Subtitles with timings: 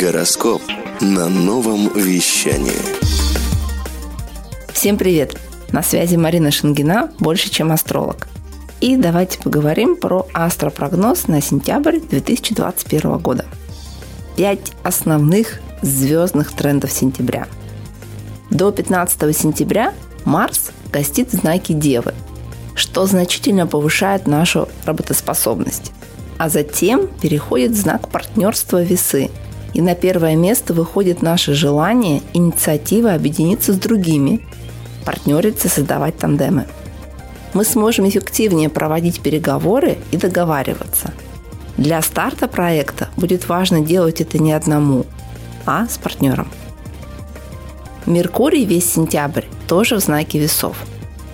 [0.00, 0.60] Гороскоп
[1.00, 2.72] на новом вещании.
[4.72, 5.38] Всем привет!
[5.70, 8.26] На связи Марина Шангина, больше чем астролог.
[8.80, 13.44] И давайте поговорим про астропрогноз на сентябрь 2021 года.
[14.36, 17.46] Пять основных звездных трендов сентября.
[18.50, 22.14] До 15 сентября Марс гостит в знаке Девы,
[22.74, 25.92] что значительно повышает нашу работоспособность.
[26.36, 29.30] А затем переходит в знак партнерства весы–
[29.74, 34.40] и на первое место выходит наше желание, инициатива объединиться с другими,
[35.04, 36.66] партнериться, создавать тандемы.
[37.52, 41.12] Мы сможем эффективнее проводить переговоры и договариваться.
[41.76, 45.06] Для старта проекта будет важно делать это не одному,
[45.66, 46.48] а с партнером.
[48.06, 50.76] Меркурий весь сентябрь тоже в знаке весов.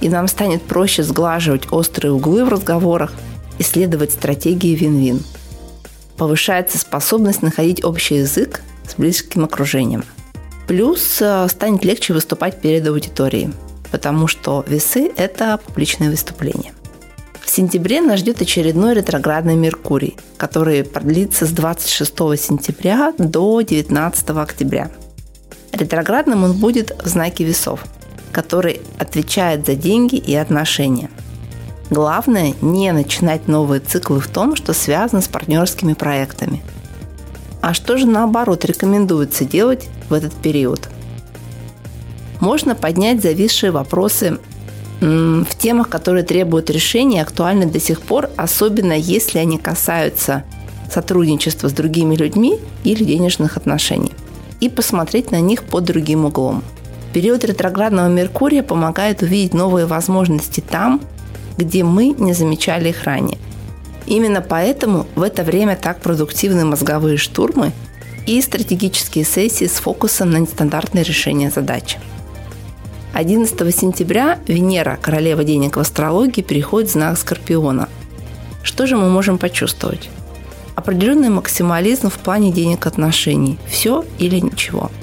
[0.00, 3.12] И нам станет проще сглаживать острые углы в разговорах,
[3.58, 5.22] исследовать стратегии вин-вин–
[6.20, 10.04] повышается способность находить общий язык с близким окружением.
[10.68, 13.54] Плюс э, станет легче выступать перед аудиторией,
[13.90, 16.74] потому что весы– это публичное выступление.
[17.40, 24.90] В сентябре нас ждет очередной ретроградный Меркурий, который продлится с 26 сентября до 19 октября.
[25.72, 27.82] Ретроградным он будет в знаке весов,
[28.30, 31.08] который отвечает за деньги и отношения–
[31.90, 36.62] Главное не начинать новые циклы в том, что связано с партнерскими проектами.
[37.60, 40.88] А что же наоборот рекомендуется делать в этот период?
[42.38, 44.38] Можно поднять зависшие вопросы
[45.00, 50.44] в темах, которые требуют решения, актуальны до сих пор, особенно если они касаются
[50.90, 54.12] сотрудничества с другими людьми или денежных отношений,
[54.60, 56.62] и посмотреть на них под другим углом.
[57.12, 61.00] Период ретроградного Меркурия помогает увидеть новые возможности там,
[61.60, 63.38] где мы не замечали их ранее.
[64.06, 67.72] Именно поэтому в это время так продуктивны мозговые штурмы
[68.26, 71.98] и стратегические сессии с фокусом на нестандартное решение задач.
[73.12, 77.88] 11 сентября Венера, королева денег в астрологии, переходит в знак Скорпиона.
[78.62, 80.08] Что же мы можем почувствовать?
[80.76, 83.58] Определенный максимализм в плане денег отношений.
[83.68, 84.90] Все или ничего–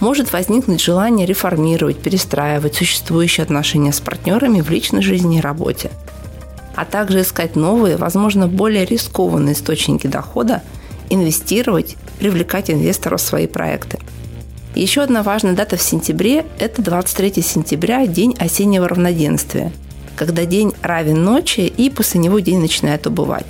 [0.00, 5.90] может возникнуть желание реформировать, перестраивать существующие отношения с партнерами в личной жизни и работе,
[6.74, 10.62] а также искать новые, возможно, более рискованные источники дохода,
[11.08, 13.98] инвестировать, привлекать инвесторов в свои проекты.
[14.74, 19.72] Еще одна важная дата в сентябре– это 23 сентября, день осеннего равноденствия,
[20.16, 23.46] когда день равен ночи и после него день начинает убывать.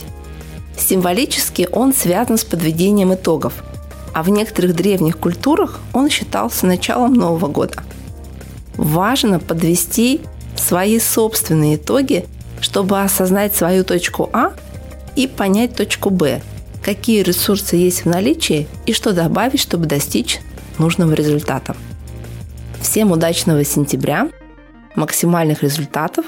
[0.78, 3.54] Символически он связан с подведением итогов–
[4.16, 7.82] а в некоторых древних культурах он считался началом Нового года.
[8.78, 10.22] Важно подвести
[10.56, 12.24] свои собственные итоги,
[12.62, 14.54] чтобы осознать свою точку А
[15.16, 16.40] и понять точку Б,
[16.82, 20.40] какие ресурсы есть в наличии и что добавить, чтобы достичь
[20.78, 21.76] нужного результата.
[22.80, 24.30] Всем удачного сентября,
[24.94, 26.24] максимальных результатов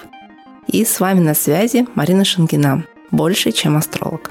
[0.66, 4.30] и с вами на связи Марина Шангина, больше, чем астролог.